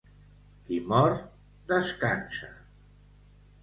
Qui 0.69 0.79
mor, 0.93 1.15
descansa. 1.75 2.53